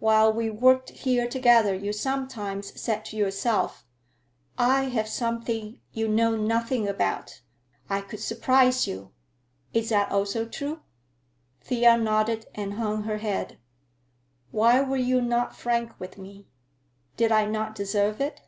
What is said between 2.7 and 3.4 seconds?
said to